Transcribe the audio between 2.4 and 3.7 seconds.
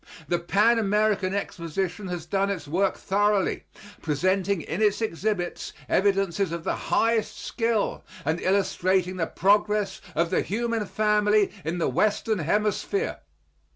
its work thoroughly,